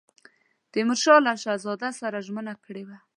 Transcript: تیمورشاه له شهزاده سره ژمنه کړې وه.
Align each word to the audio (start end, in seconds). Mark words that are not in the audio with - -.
تیمورشاه 0.71 1.19
له 1.25 1.33
شهزاده 1.43 1.89
سره 2.01 2.17
ژمنه 2.27 2.53
کړې 2.65 2.83
وه. 2.87 2.97